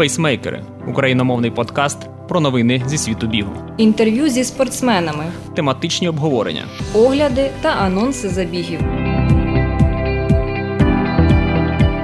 Пейсмейкери 0.00 0.64
україномовний 0.88 1.50
подкаст 1.50 1.98
про 2.28 2.40
новини 2.40 2.82
зі 2.86 2.98
світу 2.98 3.26
бігу, 3.26 3.52
інтерв'ю 3.76 4.28
зі 4.28 4.44
спортсменами, 4.44 5.24
тематичні 5.56 6.08
обговорення, 6.08 6.64
огляди 6.94 7.50
та 7.60 7.68
анонси 7.68 8.28
забігів. 8.28 8.80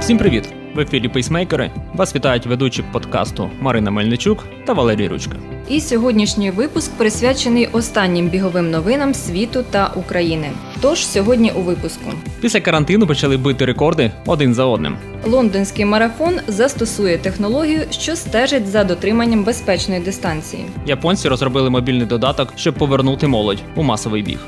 Всім 0.00 0.18
привіт! 0.18 0.55
В 0.76 0.80
ефірі 0.80 1.08
Пейсмейкери 1.08 1.70
вас 1.94 2.14
вітають 2.14 2.46
ведучі 2.46 2.84
подкасту 2.92 3.50
Марина 3.60 3.90
Мельничук 3.90 4.44
та 4.64 4.72
Валерій 4.72 5.08
Ручка. 5.08 5.36
І 5.68 5.80
сьогоднішній 5.80 6.50
випуск 6.50 6.92
присвячений 6.92 7.68
останнім 7.72 8.28
біговим 8.28 8.70
новинам 8.70 9.14
світу 9.14 9.64
та 9.70 9.92
України. 9.96 10.50
Тож 10.80 11.06
сьогодні 11.06 11.52
у 11.52 11.60
випуску 11.60 12.12
після 12.40 12.60
карантину 12.60 13.06
почали 13.06 13.36
бити 13.36 13.64
рекорди 13.64 14.10
один 14.26 14.54
за 14.54 14.64
одним. 14.64 14.96
Лондонський 15.26 15.84
марафон 15.84 16.34
застосує 16.48 17.18
технологію, 17.18 17.80
що 17.90 18.16
стежить 18.16 18.66
за 18.66 18.84
дотриманням 18.84 19.44
безпечної 19.44 20.00
дистанції. 20.00 20.64
Японці 20.86 21.28
розробили 21.28 21.70
мобільний 21.70 22.06
додаток, 22.06 22.52
щоб 22.56 22.74
повернути 22.74 23.26
молодь 23.26 23.62
у 23.76 23.82
масовий 23.82 24.22
біг. 24.22 24.38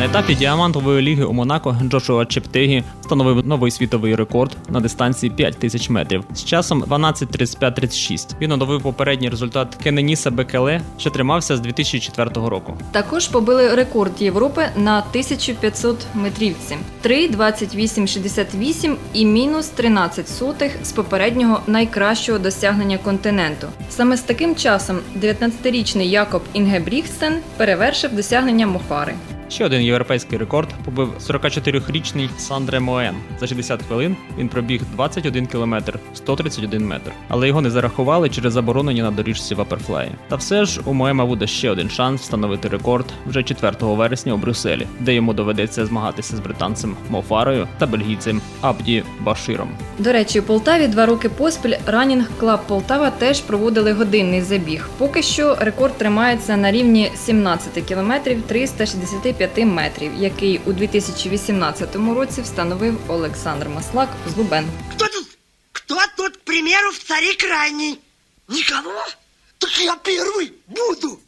На 0.00 0.06
етапі 0.06 0.34
діамантової 0.34 1.02
ліги 1.02 1.24
у 1.24 1.32
Монако 1.32 1.76
Джошуа 1.84 2.26
Чептегі 2.26 2.84
встановив 3.00 3.46
новий 3.46 3.70
світовий 3.70 4.14
рекорд 4.14 4.56
на 4.68 4.80
дистанції 4.80 5.30
5 5.30 5.58
тисяч 5.58 5.90
метрів 5.90 6.24
з 6.34 6.44
часом 6.44 6.84
12.35.36. 6.84 8.26
Він 8.40 8.52
оновив 8.52 8.82
попередній 8.82 9.28
результат 9.28 9.74
Кененіса 9.82 10.30
Бекеле, 10.30 10.80
що 10.98 11.10
тримався 11.10 11.56
з 11.56 11.60
2004 11.60 12.30
року. 12.34 12.76
Також 12.92 13.28
побили 13.28 13.74
рекорд 13.74 14.12
Європи 14.22 14.62
на 14.76 14.98
1500 14.98 16.06
метрівці 16.14 16.76
3.28.68 17.04 18.94
і 19.12 19.26
мінус 19.26 19.68
13 19.68 20.28
сотих 20.28 20.76
з 20.82 20.92
попереднього 20.92 21.60
найкращого 21.66 22.38
досягнення 22.38 22.98
континенту. 22.98 23.66
Саме 23.90 24.16
з 24.16 24.22
таким 24.22 24.56
часом 24.56 24.98
19-річний 25.22 26.08
Якоб 26.08 26.42
Інгебрігсен 26.52 27.38
перевершив 27.56 28.14
досягнення 28.14 28.66
Мохари. 28.66 29.14
Ще 29.50 29.64
один 29.64 29.82
європейський 29.82 30.38
рекорд 30.38 30.68
побив 30.84 31.12
44-річний 31.20 32.28
Сандре 32.38 32.80
Моен. 32.80 33.14
За 33.40 33.46
60 33.46 33.82
хвилин 33.82 34.16
він 34.38 34.48
пробіг 34.48 34.82
21 34.92 35.46
кілометр 35.46 35.98
131 36.14 36.86
метр, 36.86 37.12
але 37.28 37.48
його 37.48 37.60
не 37.60 37.70
зарахували 37.70 38.28
через 38.28 38.52
заборонення 38.52 39.02
на 39.02 39.10
доріжці 39.10 39.54
Ваперфлаї. 39.54 40.10
Та 40.28 40.36
все 40.36 40.64
ж 40.64 40.80
у 40.84 40.92
Моема 40.92 41.26
буде 41.26 41.46
ще 41.46 41.70
один 41.70 41.90
шанс 41.90 42.20
встановити 42.20 42.68
рекорд 42.68 43.06
вже 43.26 43.42
4 43.42 43.72
вересня 43.80 44.34
у 44.34 44.36
Брюсселі, 44.36 44.86
де 45.00 45.14
йому 45.14 45.32
доведеться 45.32 45.86
змагатися 45.86 46.36
з 46.36 46.40
британцем 46.40 46.96
Мофарою 47.08 47.68
та 47.78 47.86
бельгійцем 47.86 48.40
Абді 48.60 49.02
Баширом. 49.20 49.68
До 49.98 50.12
речі, 50.12 50.40
у 50.40 50.42
Полтаві 50.42 50.86
два 50.86 51.06
роки 51.06 51.28
поспіль 51.28 51.74
Running 51.86 52.30
Club 52.38 52.60
Полтава 52.66 53.10
теж 53.10 53.40
проводили 53.40 53.92
годинний 53.92 54.42
забіг. 54.42 54.88
Поки 54.98 55.22
що 55.22 55.56
рекорд 55.60 55.98
тримається 55.98 56.56
на 56.56 56.72
рівні 56.72 57.10
17 57.14 57.84
кілометрів 57.84 58.42
365 58.42 59.39
5 59.40 59.58
метрів, 59.58 60.12
який 60.18 60.60
у 60.66 60.72
2018 60.72 61.96
році 61.96 62.42
встановив 62.42 62.98
Олександр 63.08 63.68
Маслак 63.68 64.08
з 64.34 64.36
Лубен. 64.36 64.68
Кто 64.94 65.06
тут? 65.06 65.26
Кто 65.72 65.94
тут, 66.16 66.36
к 66.36 66.42
примеру, 66.44 66.90
в 66.90 66.98
цари 66.98 67.34
крайний? 67.34 67.98
Никого? 68.48 68.92
Так 69.58 69.84
я 69.84 69.94
первый 69.94 70.52
буду. 70.66 71.18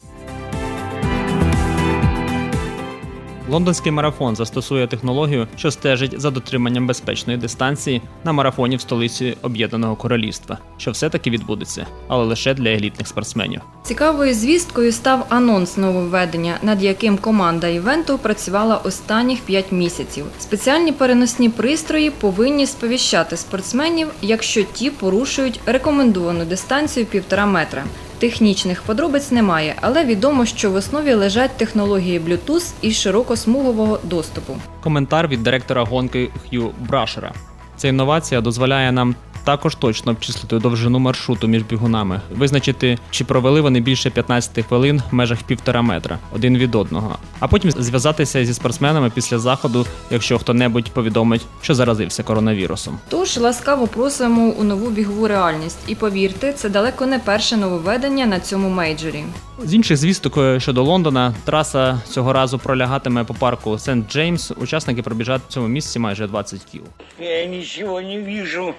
Лондонський 3.49 3.91
марафон 3.91 4.35
застосує 4.35 4.87
технологію, 4.87 5.47
що 5.57 5.71
стежить 5.71 6.21
за 6.21 6.31
дотриманням 6.31 6.87
безпечної 6.87 7.39
дистанції 7.39 8.01
на 8.23 8.33
марафоні 8.33 8.75
в 8.75 8.81
столиці 8.81 9.37
Об'єднаного 9.41 9.95
Королівства, 9.95 10.57
що 10.77 10.91
все-таки 10.91 11.29
відбудеться, 11.29 11.85
але 12.07 12.25
лише 12.25 12.53
для 12.53 12.69
елітних 12.69 13.07
спортсменів. 13.07 13.61
Цікавою 13.83 14.33
звісткою 14.33 14.91
став 14.91 15.25
анонс 15.29 15.77
нововведення, 15.77 16.57
над 16.61 16.83
яким 16.83 17.17
команда 17.17 17.67
івенту 17.67 18.17
працювала 18.17 18.77
останніх 18.77 19.39
5 19.39 19.71
місяців. 19.71 20.25
Спеціальні 20.39 20.91
переносні 20.91 21.49
пристрої 21.49 22.09
повинні 22.09 22.67
сповіщати 22.67 23.37
спортсменів, 23.37 24.07
якщо 24.21 24.63
ті 24.63 24.89
порушують 24.89 25.59
рекомендовану 25.65 26.45
дистанцію 26.45 27.05
півтора 27.05 27.45
метра. 27.45 27.83
Технічних 28.19 28.81
подробиць 28.81 29.31
немає, 29.31 29.75
але 29.81 30.05
відомо, 30.05 30.45
що 30.45 30.71
в 30.71 30.75
основі 30.75 31.13
лежать 31.13 31.57
технології 31.57 32.19
Bluetooth 32.19 32.73
і 32.81 32.91
широкосмугового 32.91 33.99
доступу. 34.03 34.57
Коментар 34.83 35.27
від 35.27 35.43
директора 35.43 35.83
гонки 35.83 36.29
Х'ю 36.49 36.71
Брашера. 36.79 37.33
Ця 37.77 37.87
інновація 37.87 38.41
дозволяє 38.41 38.91
нам 38.91 39.15
також 39.43 39.75
точно 39.75 40.11
обчислити 40.11 40.59
довжину 40.59 40.99
маршруту 40.99 41.47
між 41.47 41.63
бігунами, 41.63 42.21
визначити, 42.35 42.97
чи 43.11 43.23
провели 43.23 43.61
вони 43.61 43.79
більше 43.79 44.09
15 44.09 44.65
хвилин 44.65 45.01
в 45.11 45.15
межах 45.15 45.43
півтора 45.43 45.81
метра 45.81 46.19
один 46.35 46.57
від 46.57 46.75
одного, 46.75 47.17
а 47.39 47.47
потім 47.47 47.71
зв'язатися 47.71 48.45
зі 48.45 48.53
спортсменами 48.53 49.11
після 49.15 49.39
заходу, 49.39 49.85
якщо 50.11 50.39
хто-небудь 50.39 50.91
повідомить, 50.91 51.45
що 51.61 51.75
заразився 51.75 52.23
коронавірусом. 52.23 52.99
Тож 53.09 53.37
ласкаво 53.37 53.87
просимо 53.87 54.41
у 54.47 54.63
нову 54.63 54.89
бігову 54.89 55.27
реальність, 55.27 55.79
і 55.87 55.95
повірте, 55.95 56.53
це 56.53 56.69
далеко 56.69 57.05
не 57.05 57.19
перше 57.19 57.57
нововведення 57.57 58.25
на 58.25 58.39
цьому 58.39 58.69
мейджорі. 58.69 59.23
З 59.63 59.73
інших 59.73 59.97
звісток 59.97 60.37
е, 60.37 60.59
щодо 60.59 60.83
Лондона, 60.83 61.33
траса 61.45 62.01
цього 62.09 62.33
разу 62.33 62.59
пролягатиме 62.59 63.23
по 63.23 63.33
парку 63.33 63.77
Сент 63.77 64.11
Джеймс. 64.11 64.51
Учасники 64.57 65.01
пробіжать 65.01 65.41
в 65.47 65.53
цьому 65.53 65.67
місці 65.67 65.99
майже 65.99 66.27
20 66.27 66.61
кіл. 66.71 66.81
Я 67.19 67.45
нічого 67.45 68.01
не 68.01 68.41
бачу. 68.41 68.73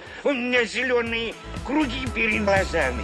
У 0.55 0.57
мене 0.57 0.67
зелені 0.67 1.35
круги 1.67 2.07
перед 2.15 2.43
глазами. 2.43 3.03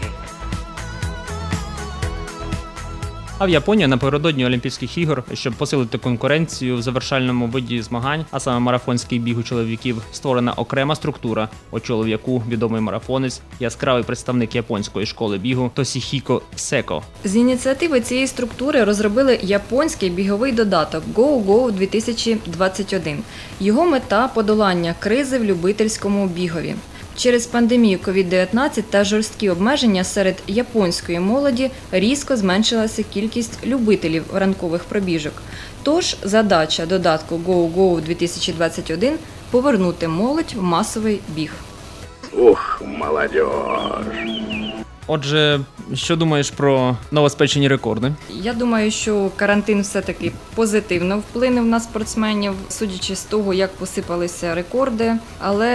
А 3.39 3.47
в 3.47 3.49
Японії 3.49 3.87
напередодні 3.87 4.47
Олімпійських 4.47 4.99
ігор, 4.99 5.25
щоб 5.35 5.55
посилити 5.55 5.99
конкуренцію 5.99 6.77
в 6.77 6.83
завершальному 6.83 7.47
виді 7.47 7.83
змагань, 7.83 8.25
а 8.31 8.41
саме 8.41 8.59
марафонський 8.59 9.19
біг 9.19 9.39
у 9.39 9.43
чоловіків, 9.43 10.03
створена 10.13 10.53
окрема 10.53 10.97
структура, 10.97 11.49
очолив 11.71 12.09
яку 12.09 12.43
відомий 12.49 12.81
марафонець, 12.81 13.41
яскравий 13.61 14.03
представник 14.03 14.55
японської 14.55 15.07
школи 15.07 15.39
бігу 15.39 15.71
Тосіхіко 15.75 16.43
Секо. 16.57 17.03
З 17.25 17.37
ініціативи 17.37 18.01
цієї 18.01 18.27
структури 18.27 18.85
розробили 18.85 19.39
японський 19.43 20.11
біговий 20.11 20.53
додаток 20.53 21.05
GoGo 21.15 21.73
2021. 21.73 23.19
Його 23.61 23.87
мета 23.87 24.29
подолання 24.29 24.95
кризи 24.99 25.39
в 25.39 25.45
любительському 25.45 26.27
бігові. 26.27 26.75
Через 27.21 27.47
пандемію 27.47 27.99
COVID-19 27.99 28.83
та 28.83 29.05
жорсткі 29.05 29.51
обмеження 29.51 30.05
серед 30.05 30.43
японської 30.47 31.21
молоді 31.21 31.71
різко 31.93 32.37
зменшилася 32.37 33.03
кількість 33.03 33.67
любителів 33.67 34.25
ранкових 34.35 34.85
пробіжок. 34.85 35.33
Тож 35.83 36.17
задача 36.23 36.87
додатку 36.87 37.37
GoGo 37.37 38.01
2021 38.01 39.19
повернути 39.51 40.09
молодь 40.09 40.55
в 40.57 40.63
масовий 40.63 41.21
біг. 41.35 41.53
Ух, 42.33 42.83
молодежь! 42.87 44.60
Отже, 45.13 45.61
що 45.95 46.17
думаєш 46.17 46.51
про 46.51 46.97
новоспечені 47.11 47.69
рекорди? 47.69 48.13
Я 48.31 48.53
думаю, 48.53 48.91
що 48.91 49.31
карантин 49.37 49.83
все-таки 49.83 50.33
позитивно 50.55 51.19
вплинув 51.19 51.67
на 51.67 51.81
спортсменів, 51.81 52.53
судячи 52.69 53.17
з 53.17 53.23
того, 53.23 53.55
як 53.55 53.75
посипалися 53.75 54.55
рекорди. 54.55 55.13
Але 55.39 55.69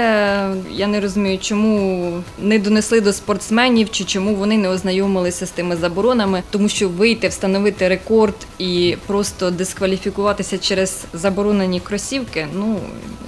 я 0.72 0.88
не 0.88 1.02
розумію, 1.02 1.38
чому 1.38 2.14
не 2.40 2.60
донесли 2.60 3.02
до 3.02 3.14
спортсменів 3.14 3.92
чи 3.92 4.04
чому 4.04 4.36
вони 4.36 4.58
не 4.58 4.70
ознайомилися 4.70 5.46
з 5.46 5.52
тими 5.52 5.76
заборонами, 5.76 6.44
тому 6.50 6.70
що 6.70 6.90
вийти, 6.90 7.28
встановити 7.28 7.88
рекорд 7.88 8.36
і 8.60 8.98
просто 9.08 9.52
дискваліфікуватися 9.52 10.58
через 10.58 11.06
заборонені 11.14 11.80
кросівки. 11.80 12.48
Ну 12.54 12.80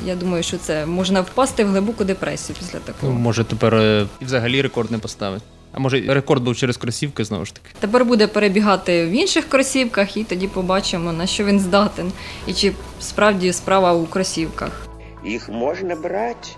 я 0.06 0.16
думаю, 0.16 0.44
що 0.44 0.58
це 0.58 0.86
можна 0.86 1.22
впасти 1.22 1.66
в 1.66 1.68
глибоку 1.68 2.04
депресію 2.04 2.56
після 2.60 2.80
такого. 2.80 3.14
Ну, 3.14 3.20
може 3.20 3.44
тепер 3.44 3.76
е, 3.76 4.08
і 4.22 4.26
взагалі 4.26 4.62
рекорд 4.62 4.92
не 4.92 4.98
поставить. 4.98 5.44
А 5.72 5.80
може 5.80 6.14
рекорд 6.14 6.44
був 6.44 6.56
через 6.56 6.78
кросівки 6.78 7.24
знову 7.24 7.46
ж 7.46 7.54
таки. 7.56 7.68
Тепер 7.80 8.06
буде 8.06 8.28
перебігати 8.28 9.06
в 9.06 9.10
інших 9.10 9.50
кросівках, 9.50 10.18
і 10.18 10.24
тоді 10.24 10.48
побачимо, 10.48 11.12
на 11.12 11.26
що 11.28 11.44
він 11.46 11.60
здатен, 11.60 12.12
і 12.48 12.54
чи 12.54 12.74
справді 13.00 13.54
справа 13.54 13.94
у 13.94 14.06
кросівках. 14.06 14.88
Їх 15.26 15.50
можна 15.50 15.96
брати 15.96 16.50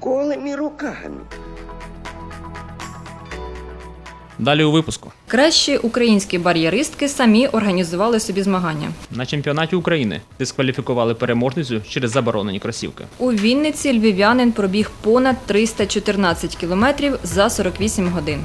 голими 0.00 0.56
руками. 0.56 1.20
Далі 4.38 4.64
у 4.64 4.72
випуску. 4.72 5.12
Кращі 5.28 5.76
українські 5.76 6.38
бар'єристки 6.38 7.08
самі 7.08 7.46
організували 7.46 8.20
собі 8.20 8.42
змагання. 8.42 8.88
На 9.10 9.26
чемпіонаті 9.26 9.76
України 9.76 10.20
дискваліфікували 10.38 11.14
переможницю 11.14 11.80
через 11.88 12.10
заборонені 12.10 12.58
кросівки. 12.58 13.04
У 13.18 13.32
Вінниці 13.32 13.98
львів'янин 13.98 14.52
пробіг 14.52 14.90
понад 15.00 15.36
314 15.46 16.56
кілометрів 16.56 17.18
за 17.22 17.50
48 17.50 18.08
годин. 18.08 18.40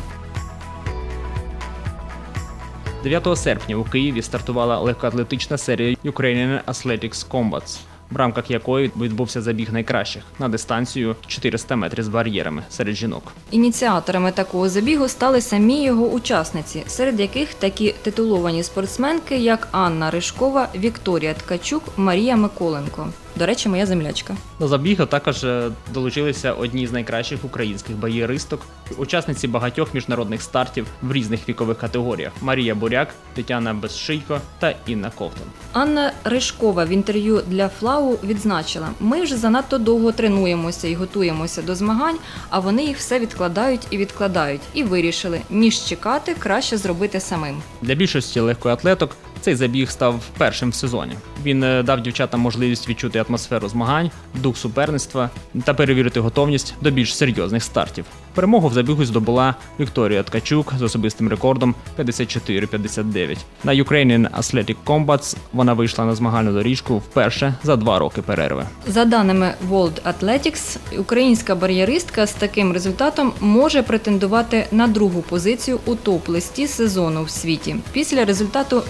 9 3.04 3.38
серпня 3.38 3.76
у 3.76 3.84
Києві 3.84 4.22
стартувала 4.22 4.80
легкоатлетична 4.80 5.58
серія 5.58 5.96
Ukrainian 6.06 6.64
Athletics 6.68 7.28
Combats. 7.30 7.80
В 8.12 8.16
рамках 8.16 8.52
якої 8.52 8.92
відбувся 9.02 9.42
забіг 9.42 9.74
найкращих 9.74 10.24
на 10.40 10.50
дистанцію 10.50 11.16
400 11.28 11.76
метрів 11.76 12.04
з 12.04 12.08
бар'єрами 12.08 12.64
серед 12.70 12.96
жінок. 12.96 13.34
Ініціаторами 13.52 14.32
такого 14.32 14.70
забігу 14.70 15.08
стали 15.08 15.42
самі 15.42 15.84
його 15.84 16.08
учасниці, 16.08 16.84
серед 16.88 17.20
яких 17.20 17.54
такі 17.54 17.96
титуловані 18.02 18.64
спортсменки, 18.64 19.38
як 19.38 19.68
Анна 19.72 20.12
Ришкова, 20.12 20.68
Вікторія 20.76 21.34
Ткачук, 21.34 21.84
Марія 21.98 22.36
Миколенко. 22.36 23.08
До 23.36 23.46
речі, 23.46 23.70
моя 23.70 23.86
землячка. 23.86 24.36
До 24.60 24.68
забігу 24.68 25.06
також 25.06 25.44
е, 25.44 25.72
долучилися 25.94 26.54
одні 26.54 26.88
з 26.88 26.92
найкращих 26.92 27.46
українських 27.46 27.96
бар'єристок, 27.96 28.62
учасниці 28.98 29.48
багатьох 29.48 29.94
міжнародних 29.94 30.42
стартів 30.42 30.88
в 31.02 31.14
різних 31.14 31.50
вікових 31.50 31.78
категоріях: 31.78 32.32
Марія 32.42 32.76
Буряк, 32.76 33.10
Тетяна 33.34 33.74
Безшийко 33.74 34.42
та 34.60 34.76
Інна 34.88 35.12
Ковтун. 35.16 35.48
Анна 35.74 36.12
Ришкова 36.24 36.86
в 36.86 36.90
інтерв'ю 36.90 37.42
для 37.48 37.70
Флау 37.70 38.20
відзначила: 38.24 38.90
ми 39.00 39.22
вже 39.22 39.38
занадто 39.38 39.78
довго 39.78 40.12
тренуємося 40.12 40.88
і 40.88 40.96
готуємося 40.96 41.62
до 41.62 41.76
змагань, 41.76 42.18
а 42.50 42.60
вони 42.60 42.84
їх 42.84 42.98
все 42.98 43.20
відкладають 43.20 43.88
і 43.90 43.98
відкладають. 43.98 44.62
І 44.74 44.84
вирішили, 44.84 45.42
ніж 45.50 45.86
чекати, 45.86 46.36
краще 46.40 46.78
зробити 46.78 47.20
самим. 47.20 47.62
Для 47.82 47.96
більшості 47.96 48.40
легкоатлеток 48.40 49.16
цей 49.42 49.56
забіг 49.56 49.90
став 49.90 50.22
першим 50.38 50.70
в 50.70 50.76
сезоні. 50.76 51.14
Він 51.44 51.64
е, 51.64 51.84
дав 51.84 52.02
дівчатам 52.02 52.40
можливість 52.40 52.90
відчути 52.90 53.26
атмосферу 53.30 53.70
змагань, 53.70 54.12
дух 54.36 54.58
суперництва 54.58 55.30
та 55.64 55.74
перевірити 55.74 56.20
готовність 56.20 56.74
до 56.82 56.92
більш 56.92 57.16
серйозних 57.16 57.64
стартів. 57.64 58.06
Перемогу 58.34 58.68
в 58.68 58.74
забігу 58.74 59.06
здобула 59.06 59.56
Вікторія 59.80 60.24
Ткачук 60.24 60.74
з 60.80 60.82
особистим 60.82 61.30
рекордом 61.30 61.76
54-59. 62.00 63.38
На 63.64 63.72
Ukrainian 63.72 64.30
Athletic 64.40 64.76
Combats 64.86 65.36
вона 65.54 65.74
вийшла 65.74 66.06
на 66.06 66.16
змагальну 66.16 66.54
доріжку 66.54 66.98
вперше 66.98 67.54
за 67.64 67.76
два 67.76 68.00
роки 68.00 68.22
перерви. 68.22 68.66
За 68.88 69.06
даними 69.06 69.54
World 69.70 70.02
Athletics, 70.06 70.78
українська 71.00 71.56
бар'єристка 71.56 72.28
з 72.28 72.34
таким 72.34 72.74
результатом 72.74 73.34
може 73.40 73.84
претендувати 73.84 74.68
на 74.72 74.88
другу 74.88 75.22
позицію 75.22 75.80
у 75.86 75.96
топ-листі 75.96 76.68
сезону 76.68 77.24
в 77.24 77.30
світі 77.30 77.76
після 77.92 78.26
результату 78.26 78.82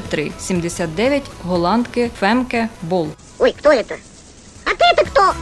53-79 0.00 1.24
голландки 1.44 2.10
Фемке 2.18 2.70
Бол. 2.82 3.08
Ой, 3.38 3.52
кто 3.52 3.72
это? 3.72 3.96
А 4.64 4.70
ты-то 4.70 5.04
кто? 5.10 5.34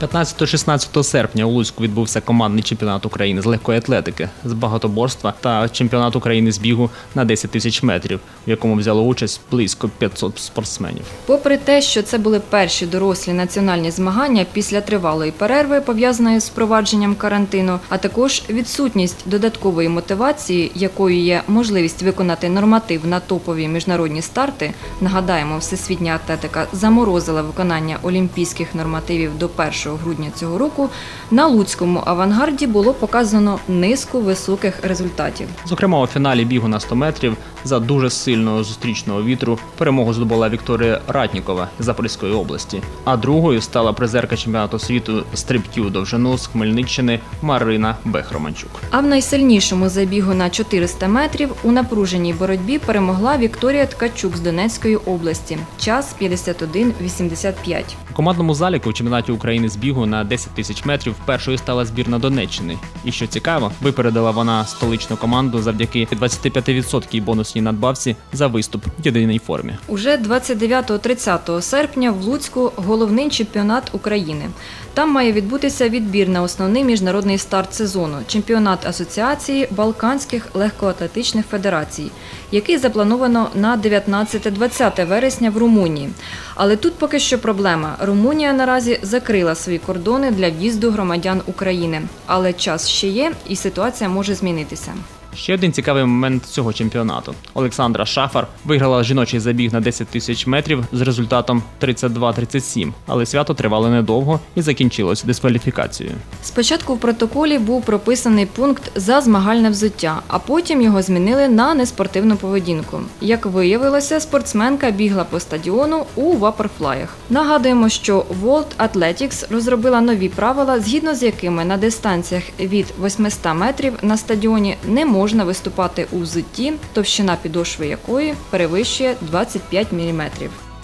15-16 0.00 1.02
серпня 1.02 1.44
у 1.44 1.50
Луцьку 1.50 1.82
відбувся 1.82 2.20
командний 2.20 2.62
чемпіонат 2.62 3.06
України 3.06 3.42
з 3.42 3.46
легкої 3.46 3.78
атлетики, 3.78 4.28
з 4.44 4.52
багатоборства 4.52 5.34
та 5.40 5.68
чемпіонат 5.68 6.16
України 6.16 6.52
з 6.52 6.58
бігу 6.58 6.90
на 7.14 7.24
10 7.24 7.50
тисяч 7.50 7.82
метрів, 7.82 8.20
в 8.46 8.50
якому 8.50 8.74
взяло 8.74 9.02
участь 9.02 9.40
близько 9.50 9.90
500 9.98 10.38
спортсменів. 10.38 11.02
Попри 11.26 11.56
те, 11.56 11.82
що 11.82 12.02
це 12.02 12.18
були 12.18 12.40
перші 12.40 12.86
дорослі 12.86 13.32
національні 13.32 13.90
змагання 13.90 14.46
після 14.52 14.80
тривалої 14.80 15.30
перерви, 15.30 15.80
пов'язаної 15.80 16.40
з 16.40 16.48
впровадженням 16.48 17.14
карантину, 17.14 17.80
а 17.88 17.98
також 17.98 18.42
відсутність 18.50 19.16
додаткової 19.26 19.88
мотивації, 19.88 20.72
якою 20.74 21.18
є 21.18 21.42
можливість 21.48 22.02
виконати 22.02 22.48
норматив 22.48 23.06
на 23.06 23.20
топові 23.20 23.68
міжнародні 23.68 24.22
старти. 24.22 24.74
Нагадаємо, 25.00 25.58
всесвітня 25.58 26.14
атлетика 26.14 26.66
заморозила 26.72 27.42
виконання 27.42 27.96
олімпійських 28.02 28.74
нормативів 28.74 29.38
до 29.38 29.50
1 29.56 29.85
грудня 29.94 30.30
цього 30.34 30.58
року. 30.58 30.88
На 31.30 31.46
луцькому 31.46 32.02
авангарді 32.06 32.66
було 32.66 32.94
показано 32.94 33.58
низку 33.68 34.20
високих 34.20 34.84
результатів. 34.84 35.48
Зокрема, 35.66 36.00
у 36.00 36.06
фіналі 36.06 36.44
бігу 36.44 36.68
на 36.68 36.80
100 36.80 36.96
метрів 36.96 37.36
за 37.64 37.80
дуже 37.80 38.10
сильного 38.10 38.64
зустрічного 38.64 39.22
вітру 39.22 39.58
перемогу 39.78 40.12
здобула 40.12 40.48
Вікторія 40.48 41.00
Ратнікова 41.08 41.68
з 41.78 41.84
Запорізької 41.84 42.32
області. 42.32 42.82
А 43.04 43.16
другою 43.16 43.60
стала 43.60 43.92
призерка 43.92 44.36
чемпіонату 44.36 44.78
світу 44.78 45.24
стрибків 45.34 45.90
довжину 45.90 46.38
з 46.38 46.46
Хмельниччини 46.46 47.20
Марина 47.42 47.96
Бехроманчук. 48.04 48.70
А 48.90 49.00
в 49.00 49.06
найсильнішому 49.06 49.88
забігу 49.88 50.34
на 50.34 50.50
400 50.50 51.08
метрів 51.08 51.54
у 51.62 51.72
напруженій 51.72 52.32
боротьбі 52.32 52.78
перемогла 52.78 53.36
Вікторія 53.36 53.86
Ткачук 53.86 54.36
з 54.36 54.40
Донецької 54.40 54.96
області. 54.96 55.58
Час 55.78 56.14
51-85. 56.20 57.84
У 58.10 58.14
командному 58.14 58.54
заліку 58.54 58.90
у 58.90 58.92
чемпіонаті 58.92 59.32
України 59.32 59.68
з 59.68 59.75
бігу 59.76 60.06
на 60.06 60.24
10 60.24 60.50
тисяч 60.54 60.84
метрів 60.84 61.14
першою 61.24 61.58
стала 61.58 61.84
збірна 61.84 62.18
Донеччини. 62.18 62.78
І 63.04 63.12
що 63.12 63.26
цікаво, 63.26 63.72
випередила 63.80 64.30
вона 64.30 64.64
столичну 64.64 65.16
команду 65.16 65.62
завдяки 65.62 66.08
25% 66.12 67.22
бонусній 67.22 67.60
надбавці 67.62 68.16
за 68.32 68.46
виступ 68.46 68.86
в 68.86 69.06
єдиній 69.06 69.38
формі. 69.38 69.76
Уже 69.88 70.16
29-30 70.16 71.62
серпня 71.62 72.10
в 72.10 72.22
Луцьку 72.22 72.72
головний 72.76 73.30
чемпіонат 73.30 73.88
України. 73.92 74.48
Там 74.96 75.12
має 75.12 75.32
відбутися 75.32 75.88
відбір 75.88 76.28
на 76.28 76.42
основний 76.42 76.84
міжнародний 76.84 77.38
старт 77.38 77.74
сезону 77.74 78.16
чемпіонат 78.26 78.86
Асоціації 78.86 79.68
Балканських 79.70 80.48
легкоатлетичних 80.54 81.46
федерацій, 81.46 82.10
який 82.52 82.78
заплановано 82.78 83.50
на 83.54 83.76
19-20 83.76 85.06
вересня 85.06 85.50
в 85.50 85.56
Румунії. 85.56 86.10
Але 86.54 86.76
тут 86.76 86.94
поки 86.94 87.18
що 87.18 87.38
проблема. 87.38 87.96
Румунія 88.00 88.52
наразі 88.52 88.98
закрила 89.02 89.54
свої 89.54 89.78
кордони 89.78 90.30
для 90.30 90.50
в'їзду 90.50 90.90
громадян 90.90 91.42
України. 91.46 92.02
Але 92.26 92.52
час 92.52 92.88
ще 92.88 93.08
є, 93.08 93.32
і 93.48 93.56
ситуація 93.56 94.10
може 94.10 94.34
змінитися. 94.34 94.94
Ще 95.36 95.54
один 95.54 95.72
цікавий 95.72 96.04
момент 96.04 96.46
цього 96.46 96.72
чемпіонату. 96.72 97.34
Олександра 97.54 98.06
Шафар 98.06 98.46
виграла 98.64 99.04
жіночий 99.04 99.40
забіг 99.40 99.72
на 99.72 99.80
10 99.80 100.08
тисяч 100.08 100.46
метрів 100.46 100.84
з 100.92 101.00
результатом 101.00 101.62
32-37, 101.82 102.92
але 103.06 103.26
свято 103.26 103.54
тривало 103.54 103.88
недовго 103.88 104.40
і 104.54 104.62
закінчилось 104.62 105.24
дискваліфікацією. 105.24 106.16
Спочатку 106.42 106.94
в 106.94 107.00
протоколі 107.00 107.58
був 107.58 107.84
прописаний 107.84 108.46
пункт 108.46 108.92
за 108.94 109.20
змагальне 109.20 109.70
взуття, 109.70 110.22
а 110.28 110.38
потім 110.38 110.82
його 110.82 111.02
змінили 111.02 111.48
на 111.48 111.74
неспортивну 111.74 112.36
поведінку. 112.36 113.00
Як 113.20 113.46
виявилося, 113.46 114.20
спортсменка 114.20 114.90
бігла 114.90 115.24
по 115.24 115.40
стадіону 115.40 116.04
у 116.14 116.36
ваперфлаях. 116.36 117.14
Нагадуємо, 117.30 117.88
що 117.88 118.24
World 118.44 118.66
Athletics 118.78 119.52
розробила 119.52 120.00
нові 120.00 120.28
правила, 120.28 120.80
згідно 120.80 121.14
з 121.14 121.22
якими 121.22 121.64
на 121.64 121.76
дистанціях 121.76 122.42
від 122.60 122.86
800 123.04 123.54
метрів 123.54 123.92
на 124.02 124.16
стадіоні 124.16 124.76
не 124.88 125.06
можна 125.06 125.25
виступати 125.34 126.06
у 126.12 126.18
взутті, 126.18 126.72
товщина 126.92 127.36
підошви 127.42 127.86
якої 127.86 128.34
перевищує 128.50 129.16
25 129.20 129.92
мм. 129.92 130.22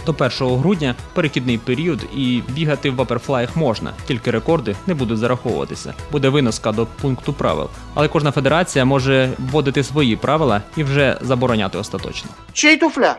До 0.06 0.14
1 0.18 0.30
грудня 0.58 0.94
перехідний 1.14 1.58
період 1.58 2.00
і 2.16 2.42
бігати 2.48 2.90
в 2.90 2.94
ваперфлаях 2.94 3.56
можна, 3.56 3.92
тільки 4.06 4.30
рекорди 4.30 4.76
не 4.86 4.94
будуть 4.94 5.18
зараховуватися. 5.18 5.94
Буде 6.12 6.28
виноска 6.28 6.72
до 6.72 6.86
пункту 6.86 7.32
правил. 7.32 7.68
Але 7.94 8.08
кожна 8.08 8.32
федерація 8.32 8.84
може 8.84 9.30
вводити 9.38 9.84
свої 9.84 10.16
правила 10.16 10.62
і 10.76 10.84
вже 10.84 11.18
забороняти 11.20 11.78
остаточно. 11.78 12.30
Чей 12.52 12.76
туфля? 12.76 13.16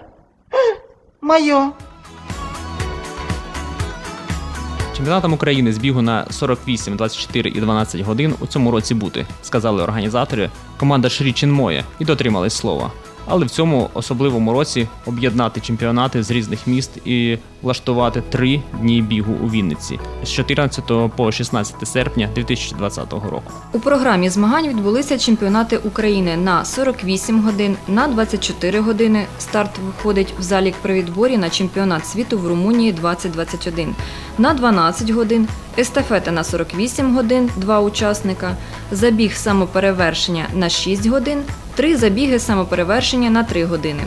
Мое. 1.22 1.72
Чемпіонатом 4.96 5.34
України 5.34 5.74
з 5.74 5.78
бігу 5.78 6.02
на 6.02 6.26
48, 6.32 6.98
24 6.98 7.50
і 7.50 7.60
12 7.60 8.02
годин 8.02 8.34
у 8.40 8.48
цьому 8.48 8.72
році 8.72 8.94
бути, 8.94 9.26
сказали 9.42 9.84
організатори. 9.84 10.50
Команда 10.78 11.10
Шрічин 11.10 11.52
Моє 11.52 11.84
і 12.00 12.06
дотримались 12.06 12.54
слова. 12.54 12.92
Але 13.28 13.46
в 13.46 13.50
цьому 13.50 13.90
особливому 13.94 14.54
році 14.54 14.88
об'єднати 15.06 15.62
чемпіонати 15.62 16.24
з 16.24 16.32
різних 16.32 16.68
міст 16.68 16.98
і 17.06 17.38
влаштувати 17.62 18.24
три 18.30 18.62
дні 18.82 19.02
бігу 19.02 19.34
у 19.44 19.50
Вінниці 19.50 20.00
з 20.24 20.30
14 20.30 20.84
по 21.16 21.32
16 21.32 21.88
серпня 21.88 22.30
2020 22.36 23.14
року. 23.14 23.54
У 23.72 23.80
програмі 23.80 24.30
змагань 24.30 24.68
відбулися 24.68 25.18
чемпіонати 25.18 25.78
України 25.78 26.38
на 26.38 26.66
48 26.66 27.42
годин, 27.42 27.76
на 27.88 28.08
24 28.08 28.80
години. 28.80 29.26
Старт 29.40 29.72
виходить 29.86 30.34
в 30.40 30.42
залік 30.42 30.76
при 30.82 30.94
відборі 30.94 31.38
на 31.38 31.50
чемпіонат 31.50 32.08
світу 32.08 32.38
в 32.38 32.48
Румунії 32.48 32.92
2021, 32.92 33.96
на 34.38 34.54
12 34.54 35.10
годин, 35.10 35.48
естафета 35.78 36.32
на 36.32 36.44
48 36.44 37.16
годин, 37.16 37.50
два 37.56 37.80
учасника, 37.80 38.58
забіг 38.92 39.36
самоперевершення 39.36 40.48
на 40.54 40.70
6 40.70 41.08
годин, 41.08 41.40
три 41.76 41.98
забіги 41.98 42.40
самоперевершення 42.40 43.30
на 43.30 43.44
3 43.44 43.66
години. 43.66 44.04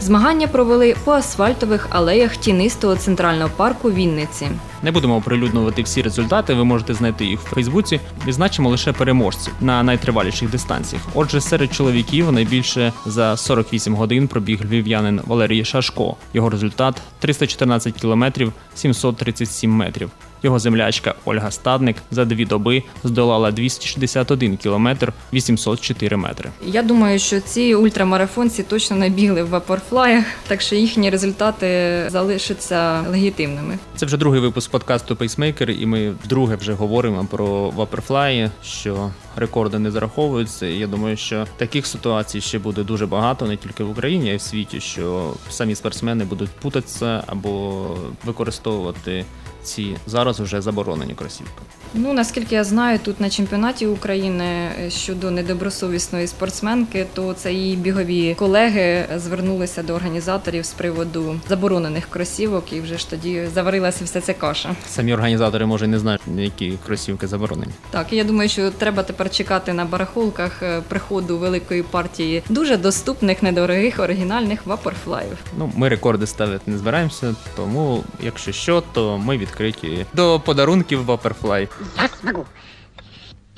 Змагання 0.00 0.46
провели 0.46 0.94
по 1.04 1.12
асфальтових 1.12 1.86
алеях 1.90 2.36
тінистого 2.36 2.96
центрального 2.96 3.50
парку 3.56 3.90
Вінниці. 3.90 4.48
Не 4.82 4.90
будемо 4.90 5.16
оприлюднювати 5.16 5.82
всі 5.82 6.02
результати, 6.02 6.54
ви 6.54 6.64
можете 6.64 6.94
знайти 6.94 7.24
їх 7.24 7.40
в 7.40 7.54
Фейсбуці. 7.54 8.00
Відзначимо 8.26 8.70
лише 8.70 8.92
переможців 8.92 9.52
на 9.60 9.82
найтриваліших 9.82 10.50
дистанціях. 10.50 11.02
Отже, 11.14 11.40
серед 11.40 11.74
чоловіків 11.74 12.32
найбільше 12.32 12.92
за 13.06 13.36
48 13.36 13.94
годин 13.94 14.28
пробіг 14.28 14.64
львів'янин 14.64 15.20
Валерій 15.26 15.64
Шашко. 15.64 16.16
Його 16.34 16.50
результат 16.50 17.02
314 17.18 17.94
кілометрів 17.94 18.52
737 18.74 19.70
метрів. 19.70 20.10
Його 20.42 20.58
землячка 20.58 21.14
Ольга 21.24 21.50
Стадник 21.50 21.96
за 22.10 22.24
дві 22.24 22.44
доби 22.44 22.82
здолала 23.04 23.50
261 23.50 24.56
кілометр 24.56 25.12
804 25.32 26.16
метри. 26.16 26.50
Я 26.66 26.82
думаю, 26.82 27.18
що 27.18 27.40
ці 27.40 27.74
ультрамарафонці 27.74 28.62
точно 28.62 28.96
не 28.96 29.08
бігли 29.08 29.42
в 29.42 29.48
вапорфлаях, 29.48 30.24
так 30.48 30.60
що 30.60 30.76
їхні 30.76 31.10
результати 31.10 31.66
залишаться 32.08 33.00
легітимними. 33.00 33.78
Це 33.96 34.06
вже 34.06 34.16
другий 34.16 34.40
випуск 34.40 34.70
подкасту 34.70 35.16
Пейсмейкер, 35.16 35.70
і 35.70 35.86
ми 35.86 36.10
вдруге 36.24 36.56
вже 36.56 36.72
говоримо 36.72 37.26
про 37.30 37.70
ваперфлаї, 37.70 38.50
що 38.62 39.10
рекорди 39.36 39.78
не 39.78 39.90
зараховуються. 39.90 40.66
І 40.66 40.78
я 40.78 40.86
думаю, 40.86 41.16
що 41.16 41.46
таких 41.56 41.86
ситуацій 41.86 42.40
ще 42.40 42.58
буде 42.58 42.82
дуже 42.82 43.06
багато, 43.06 43.46
не 43.46 43.56
тільки 43.56 43.84
в 43.84 43.90
Україні, 43.90 44.30
а 44.30 44.32
й 44.32 44.36
в 44.36 44.40
світі, 44.40 44.80
що 44.80 45.34
самі 45.50 45.74
спортсмени 45.74 46.24
будуть 46.24 46.50
путатися 46.50 47.24
або 47.26 47.86
використовувати 48.24 49.24
ці 49.62 49.96
зараз 50.06 50.40
вже 50.40 50.60
заборонені 50.60 51.14
кросівки. 51.14 51.62
Ну 51.94 52.12
наскільки 52.12 52.54
я 52.54 52.64
знаю, 52.64 52.98
тут 52.98 53.20
на 53.20 53.30
чемпіонаті 53.30 53.86
України 53.86 54.44
е, 54.44 54.90
щодо 54.90 55.30
недобросовісної 55.30 56.26
спортсменки, 56.26 57.06
то 57.14 57.34
це 57.34 57.52
її 57.52 57.76
бігові 57.76 58.34
колеги 58.38 59.06
звернулися 59.16 59.82
до 59.82 59.94
організаторів 59.94 60.64
з 60.64 60.72
приводу 60.72 61.40
заборонених 61.48 62.06
кросівок, 62.06 62.72
і 62.72 62.80
вже 62.80 62.98
ж 62.98 63.10
тоді 63.10 63.46
заварилася 63.54 64.04
вся 64.04 64.20
ця 64.20 64.34
каша. 64.34 64.76
Самі 64.86 65.14
організатори 65.14 65.66
може 65.66 65.86
не 65.86 65.98
знають, 65.98 66.22
які 66.36 66.78
кросівки 66.86 67.26
заборонені. 67.26 67.72
Так, 67.90 68.12
і 68.12 68.16
я 68.16 68.24
думаю, 68.24 68.48
що 68.48 68.70
треба 68.70 69.02
тепер 69.02 69.30
чекати 69.30 69.72
на 69.72 69.84
барахолках 69.84 70.62
е, 70.62 70.82
приходу 70.88 71.38
великої 71.38 71.82
партії 71.82 72.42
дуже 72.48 72.76
доступних, 72.76 73.42
недорогих 73.42 73.98
оригінальних 73.98 74.66
вапорфлаїв. 74.66 75.38
Ну, 75.58 75.72
ми 75.76 75.88
рекорди 75.88 76.26
ставити 76.26 76.70
не 76.70 76.78
збираємося, 76.78 77.34
тому 77.56 78.04
якщо 78.22 78.52
що, 78.52 78.82
то 78.92 79.18
ми 79.18 79.38
відкриті 79.50 80.06
до 80.12 80.40
подарунків 80.40 81.04
Ваперфлай. 81.04 81.68
Я 81.96 82.08
смогу. 82.20 82.46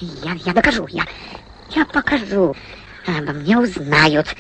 Я, 0.01 0.37
я 0.45 0.53
докажу, 0.53 0.87
я, 0.91 1.05
я 1.77 1.85
покажу. 1.85 2.55
Обо 3.09 3.33
мне 3.33 3.59
узнают, 3.59 4.37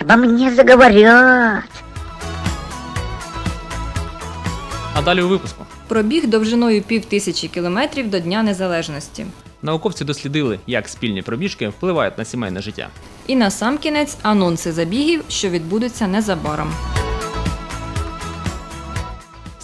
обо 0.00 0.16
мне 0.16 0.54
заговорят. 0.54 1.64
А 4.94 5.02
далі 5.02 5.22
у 5.22 5.28
випуску. 5.28 5.66
Пробіг 5.88 6.26
довжиною 6.26 6.82
пів 6.82 7.04
тисячі 7.04 7.48
кілометрів 7.48 8.10
до 8.10 8.18
Дня 8.18 8.42
Незалежності. 8.42 9.26
Науковці 9.62 10.04
дослідили, 10.04 10.58
як 10.66 10.88
спільні 10.88 11.22
пробіжки 11.22 11.68
впливають 11.68 12.18
на 12.18 12.24
сімейне 12.24 12.62
життя. 12.62 12.88
І 13.26 13.36
на 13.36 13.50
сам 13.50 13.78
кінець 13.78 14.16
анонси 14.22 14.72
забігів, 14.72 15.22
що 15.28 15.48
відбудуться 15.48 16.06
незабаром. 16.06 16.72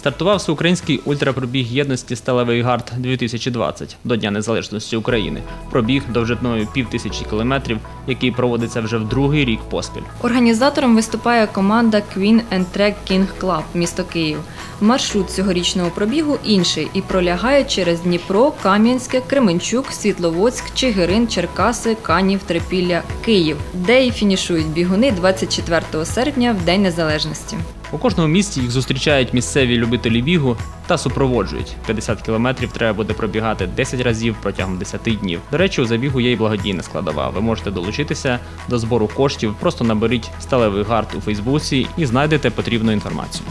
Стартував 0.07 0.37
всеукраїнський 0.37 1.01
ультрапробіг 1.05 1.67
єдності 1.67 2.15
Сталевий 2.15 2.61
гард 2.61 2.91
2020 2.97 3.97
до 4.03 4.15
Дня 4.15 4.31
Незалежності 4.31 4.95
України. 4.97 5.41
Пробіг 5.71 6.03
довжиною 6.09 6.67
пів 6.73 6.89
тисячі 6.89 7.25
кілометрів, 7.29 7.79
який 8.07 8.31
проводиться 8.31 8.81
вже 8.81 8.97
в 8.97 9.07
другий 9.07 9.45
рік 9.45 9.59
поспіль. 9.69 10.01
Організатором 10.21 10.95
виступає 10.95 11.47
команда 11.47 12.01
Queen 12.17 12.41
and 12.53 12.65
Track 12.77 12.93
King 13.11 13.25
Club 13.41 13.61
місто 13.73 14.03
Київ. 14.03 14.37
Маршрут 14.81 15.29
цьогорічного 15.29 15.89
пробігу 15.89 16.37
інший 16.43 16.87
і 16.93 17.01
пролягає 17.01 17.63
через 17.63 18.01
Дніпро, 18.01 18.53
Кам'янське, 18.63 19.21
Кременчук, 19.27 19.91
Світловодськ, 19.91 20.73
Чигирин, 20.73 21.27
Черкаси, 21.27 21.97
Канів, 22.01 22.39
Трипілля, 22.45 23.01
Київ, 23.25 23.57
де 23.73 24.05
і 24.05 24.11
фінішують 24.11 24.67
бігуни 24.67 25.11
24 25.11 26.05
серпня 26.05 26.55
в 26.61 26.65
День 26.65 26.81
Незалежності. 26.81 27.57
У 27.91 27.97
кожному 27.97 28.33
місті 28.33 28.61
їх 28.61 28.71
зустрічають 28.71 29.33
місцеві 29.33 29.77
любителі 29.77 30.21
бігу 30.21 30.57
та 30.87 30.97
супроводжують. 30.97 31.75
50 31.85 32.21
кілометрів 32.21 32.71
треба 32.71 32.93
буде 32.93 33.13
пробігати 33.13 33.67
10 33.67 34.01
разів 34.01 34.35
протягом 34.41 34.77
10 34.77 35.01
днів. 35.01 35.39
До 35.51 35.57
речі, 35.57 35.81
у 35.81 35.85
забігу 35.85 36.21
є 36.21 36.31
й 36.31 36.35
благодійна 36.35 36.83
складова. 36.83 37.29
Ви 37.29 37.41
можете 37.41 37.71
долучитися 37.71 38.39
до 38.69 38.79
збору 38.79 39.07
коштів. 39.07 39.55
Просто 39.59 39.83
наберіть 39.83 40.29
сталевий 40.39 40.83
гард 40.83 41.07
у 41.17 41.21
Фейсбуці 41.21 41.87
і 41.97 42.05
знайдете 42.05 42.49
потрібну 42.49 42.91
інформацію. 42.91 43.45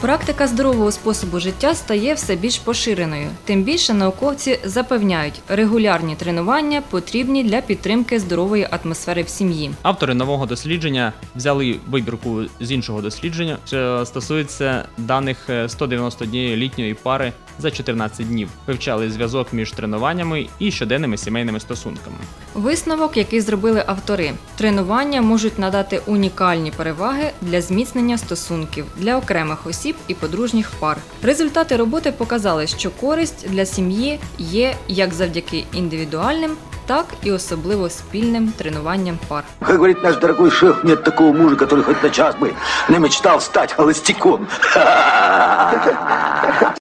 Практика 0.00 0.46
здорового 0.46 0.92
способу 0.92 1.40
життя 1.40 1.74
стає 1.74 2.14
все 2.14 2.36
більш 2.36 2.58
поширеною. 2.58 3.28
Тим 3.44 3.62
більше 3.62 3.94
науковці 3.94 4.58
запевняють, 4.64 5.40
регулярні 5.48 6.16
тренування 6.16 6.82
потрібні 6.90 7.44
для 7.44 7.60
підтримки 7.60 8.20
здорової 8.20 8.68
атмосфери 8.70 9.22
в 9.22 9.28
сім'ї. 9.28 9.70
Автори 9.82 10.14
нового 10.14 10.46
дослідження 10.46 11.12
взяли 11.36 11.76
вибірку 11.90 12.42
з 12.60 12.72
іншого 12.72 13.00
дослідження, 13.00 13.58
що 13.66 14.06
стосується 14.06 14.84
даних 14.98 15.50
е, 15.50 15.68
191 15.68 16.56
літньої 16.56 16.94
пари 16.94 17.32
за 17.58 17.70
14 17.70 18.28
днів. 18.28 18.48
Вивчали 18.66 19.10
зв'язок 19.10 19.52
між 19.52 19.72
тренуваннями 19.72 20.46
і 20.58 20.70
щоденними 20.70 21.16
сімейними 21.16 21.60
стосунками. 21.60 22.16
Висновок, 22.54 23.16
який 23.16 23.40
зробили 23.40 23.84
автори, 23.86 24.32
тренування 24.56 25.22
можуть 25.22 25.58
надати 25.58 26.00
унікальні 26.06 26.70
переваги 26.70 27.30
для 27.40 27.62
зміцнення 27.62 28.18
стосунків 28.18 28.84
для 28.96 29.16
окремих 29.16 29.66
осіб 29.66 29.89
і 30.08 30.14
подружніх 30.14 30.70
пар. 30.70 30.96
Результати 31.22 31.76
роботи 31.76 32.12
показали, 32.12 32.66
що 32.66 32.90
користь 32.90 33.48
для 33.48 33.66
сім'ї 33.66 34.18
є 34.38 34.74
як 34.88 35.14
завдяки 35.14 35.64
індивідуальним, 35.72 36.56
так 36.86 37.06
і 37.22 37.32
особливо 37.32 37.90
спільним 37.90 38.52
тренуванням 38.58 39.18
пар. 39.28 39.44
Как 39.60 39.76
говорит 39.76 40.02
наш 40.02 40.16
дорогой 40.16 40.50
шеф, 40.50 40.84
нет 40.84 41.04
такого 41.04 41.32
мужа, 41.32 41.56
который 41.56 41.82
хоть 41.82 42.02
на 42.02 42.10
час 42.10 42.34
бы 42.34 42.52
не 42.88 42.98
мечтал 42.98 43.40
стать 43.40 43.72
холостяком. 43.72 44.46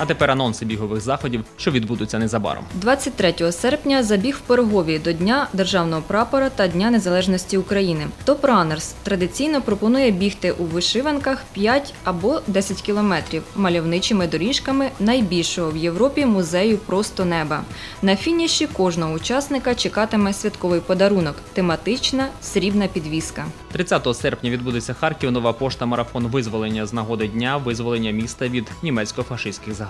А 0.00 0.06
тепер 0.06 0.30
анонси 0.30 0.64
бігових 0.64 1.00
заходів, 1.00 1.44
що 1.56 1.70
відбудуться 1.70 2.18
незабаром. 2.18 2.64
23 2.74 3.52
серпня 3.52 4.02
забіг 4.02 4.36
в 4.36 4.40
Пирогові 4.40 4.98
до 4.98 5.12
Дня 5.12 5.48
державного 5.52 6.02
прапора 6.02 6.50
та 6.50 6.68
Дня 6.68 6.90
Незалежності 6.90 7.58
України. 7.58 8.06
Топ 8.24 8.44
Ранерс 8.44 8.94
традиційно 9.02 9.62
пропонує 9.62 10.10
бігти 10.10 10.52
у 10.52 10.64
вишиванках 10.64 11.44
5 11.52 11.94
або 12.04 12.40
10 12.46 12.82
кілометрів 12.82 13.42
мальовничими 13.56 14.26
доріжками 14.26 14.90
найбільшого 15.00 15.70
в 15.70 15.76
Європі 15.76 16.26
музею 16.26 16.78
Просто 16.78 17.24
неба. 17.24 17.62
На 18.02 18.16
фініші 18.16 18.66
кожного 18.66 19.14
учасника 19.14 19.74
чекатиме 19.74 20.32
святковий 20.32 20.80
подарунок 20.80 21.36
тематична 21.52 22.28
срібна 22.42 22.86
підвіска. 22.86 23.44
30 23.72 24.16
серпня 24.16 24.50
відбудеться 24.50 24.94
Харків 24.94 25.30
нова 25.32 25.52
пошта 25.52 25.86
марафон 25.86 26.26
визволення 26.26 26.86
з 26.86 26.92
нагоди 26.92 27.28
дня 27.28 27.56
визволення 27.56 28.10
міста 28.10 28.48
від 28.48 28.70
німецько-фашистських 28.82 29.74
загарбників. 29.74 29.87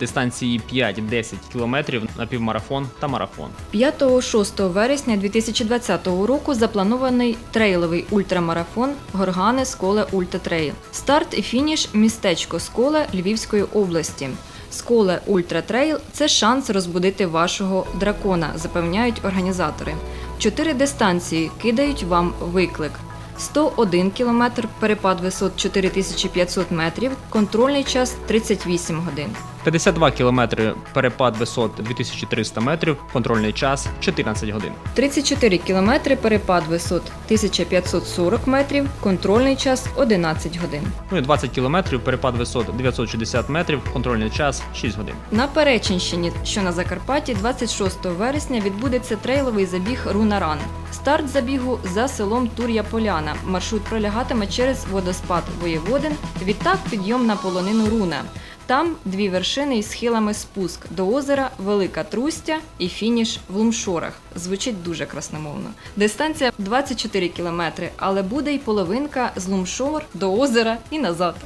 Дистанції 0.00 0.60
5-10 0.72 1.34
кілометрів 1.52 2.02
на 2.18 2.26
півмарафон 2.26 2.86
та 3.00 3.08
марафон. 3.08 3.48
5-6 3.74 4.68
вересня 4.68 5.16
2020 5.16 6.06
року 6.06 6.54
запланований 6.54 7.36
трейловий 7.50 8.04
ультрамарафон 8.10 8.90
Горгани 9.12 9.64
Сколе 9.64 10.06
Ультратрейл. 10.12 10.72
Старт 10.92 11.38
і 11.38 11.42
фініш 11.42 11.88
містечко 11.92 12.60
Сколе 12.60 13.06
Львівської 13.14 13.62
області. 13.62 14.28
Сколе 14.70 15.20
Ультратрейл 15.26 15.98
це 16.12 16.28
шанс 16.28 16.70
розбудити 16.70 17.26
вашого 17.26 17.86
дракона, 18.00 18.52
запевняють 18.54 19.24
організатори. 19.24 19.94
Чотири 20.38 20.74
дистанції 20.74 21.50
кидають 21.62 22.02
вам 22.02 22.34
виклик. 22.40 22.92
101 23.38 24.10
км, 24.10 24.44
перепад 24.80 25.20
висот 25.20 25.56
4500 25.56 26.70
метрів, 26.70 27.10
контрольний 27.30 27.84
час 27.84 28.14
38 28.26 29.00
годин. 29.00 29.28
52 29.66 30.10
кілометри 30.10 30.74
перепад 30.92 31.36
висот 31.36 31.70
2300 31.78 32.60
метрів, 32.60 32.96
контрольний 33.12 33.52
час 33.52 33.88
14 34.00 34.48
годин. 34.48 34.72
34 34.94 35.58
кілометри 35.58 36.16
перепад 36.16 36.66
висот 36.66 37.02
1540 37.02 38.46
метрів, 38.46 38.88
контрольний 39.00 39.56
час 39.56 39.86
11 39.96 40.58
годин. 40.60 40.82
Ну 41.10 41.18
і 41.18 41.20
20 41.20 41.50
кілометрів 41.50 42.00
перепад 42.00 42.36
висот 42.36 42.76
960 42.76 43.48
метрів, 43.48 43.80
контрольний 43.92 44.30
час 44.30 44.62
6 44.74 44.96
годин. 44.96 45.14
На 45.32 45.46
Перечинщині, 45.46 46.32
що 46.44 46.62
на 46.62 46.72
Закарпатті, 46.72 47.34
26 47.34 48.04
вересня 48.04 48.60
відбудеться 48.60 49.16
трейловий 49.16 49.66
забіг 49.66 50.06
Рунаран. 50.12 50.58
Старт 50.92 51.28
забігу 51.28 51.78
за 51.84 52.08
селом 52.08 52.48
Тур'я 52.56 52.82
Поляна. 52.82 53.34
Маршрут 53.44 53.82
пролягатиме 53.82 54.46
через 54.46 54.84
водоспад 54.90 55.42
Воєводин, 55.60 56.12
відтак 56.44 56.78
підйом 56.90 57.26
на 57.26 57.36
полонину 57.36 57.90
Руна. 57.90 58.22
Там 58.66 58.96
дві 59.04 59.28
вершини 59.28 59.78
із 59.78 59.90
схилами 59.90 60.34
спуск 60.34 60.80
до 60.90 61.08
озера 61.08 61.50
Велика 61.58 62.04
Трустя 62.04 62.58
і 62.78 62.88
фініш 62.88 63.38
в 63.48 63.56
Лумшорах. 63.56 64.12
Звучить 64.34 64.82
дуже 64.82 65.06
красномовно. 65.06 65.70
Дистанція 65.96 66.52
24 66.58 67.28
кілометри, 67.28 67.90
але 67.96 68.22
буде 68.22 68.54
й 68.54 68.58
половинка 68.58 69.32
з 69.36 69.48
Лумшор 69.48 70.02
до 70.14 70.34
озера 70.34 70.78
і 70.90 70.98
назад. 70.98 71.36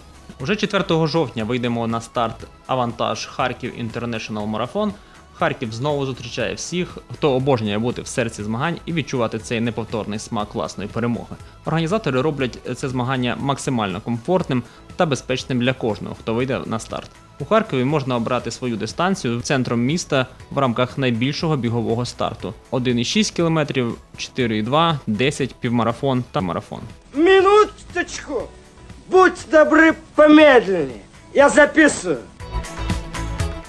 Уже 0.41 0.57
4 0.57 1.07
жовтня 1.07 1.45
вийдемо 1.45 1.87
на 1.87 2.00
старт 2.00 2.37
Авантаж 2.67 3.27
Харків 3.27 3.81
Інтернешнл 3.81 4.47
Марафон. 4.47 4.93
Харків 5.40 5.73
знову 5.73 6.06
зустрічає 6.06 6.54
всіх, 6.54 6.99
хто 7.14 7.32
обожнює 7.32 7.78
бути 7.78 8.02
в 8.02 8.06
серці 8.06 8.42
змагань 8.42 8.76
і 8.87 8.92
відчувати 8.92 9.38
цей 9.38 9.61
неповторний 9.61 10.18
смак 10.18 10.54
власної 10.54 10.90
перемоги. 10.92 11.37
Організатори 11.64 12.20
роблять 12.20 12.59
це 12.76 12.88
змагання 12.88 13.37
максимально 13.40 14.00
комфортним 14.00 14.62
та 14.97 15.06
безпечним 15.06 15.61
для 15.61 15.73
кожного, 15.73 16.16
хто 16.20 16.35
вийде 16.35 16.61
на 16.66 16.78
старт. 16.78 17.11
У 17.38 17.44
Харкові 17.44 17.85
можна 17.85 18.16
обрати 18.16 18.50
свою 18.50 18.76
дистанцію 18.76 19.40
центром 19.40 19.80
міста 19.80 20.26
в 20.50 20.59
рамках 20.59 20.99
найбільшого 20.99 21.56
бігового 21.56 22.06
старту: 22.06 22.54
1,6 22.73 23.37
км, 23.37 23.59
4,2, 24.16 24.99
10, 25.06 25.54
півмарафон 25.54 26.25
та 26.32 26.40
марафон. 26.40 26.80
Минуточку. 27.14 28.42
Будьте 29.11 29.47
добры, 29.52 29.94
помедленнее. 30.14 31.02
Я 31.35 31.49
записываю. 31.49 32.18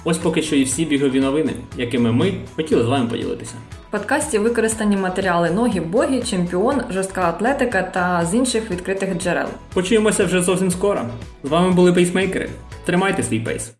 Ось 0.04 0.18
поки 0.18 0.42
що 0.42 0.56
і 0.56 0.64
всі 0.64 0.84
бігові 0.84 1.20
новини, 1.20 1.52
якими 1.76 2.12
ми 2.12 2.32
хотіли 2.56 2.82
з 2.82 2.86
вами 2.86 3.06
поділитися. 3.06 3.54
В 3.88 3.92
подкасті 3.92 4.38
використані 4.38 4.96
матеріали 4.96 5.50
ноги, 5.50 5.80
боги, 5.80 6.22
чемпіон, 6.22 6.82
жорстка 6.90 7.28
атлетика 7.28 7.82
та 7.82 8.26
з 8.26 8.34
інших 8.34 8.70
відкритих 8.70 9.18
джерел. 9.18 9.48
Почуємося 9.74 10.24
вже 10.24 10.42
зовсім 10.42 10.70
скоро. 10.70 11.00
З 11.44 11.48
вами 11.48 11.72
були 11.72 11.92
пейсмейкери. 11.92 12.50
Тримайте 12.84 13.22
свій 13.22 13.40
pace. 13.40 13.72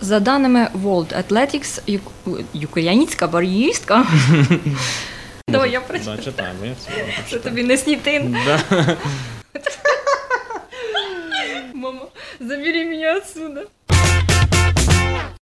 За 0.00 0.20
даними 0.20 0.68
World 0.84 1.22
Athletics, 1.22 1.80
юк... 1.86 2.02
українська 2.64 3.26
бар'їстка. 3.26 4.06
Давай 5.48 5.70
я 5.70 5.80
прочитаю. 5.80 6.18
Да, 6.36 6.66
я 6.66 6.74
все 7.26 7.36
Це 7.36 7.38
тобі 7.38 7.62
не 7.62 7.76
снітин. 7.76 8.36
Да. 8.46 8.96
Мама, 11.74 12.06
забери 12.40 12.84
мене 12.84 13.16
отсюда. 13.16 13.64